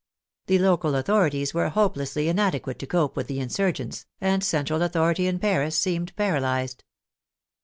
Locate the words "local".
0.57-0.95